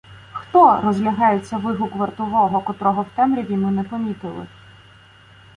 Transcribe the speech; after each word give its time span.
—Хто?!— 0.33 0.81
розлягається 0.83 1.57
вигук 1.57 1.95
вартового, 1.95 2.61
котрого 2.61 3.01
в 3.01 3.07
темряві 3.15 3.55
ми 3.57 3.71
не 3.71 3.83
помітили. 3.83 4.47